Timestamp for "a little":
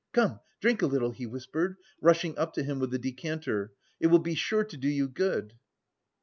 0.81-1.11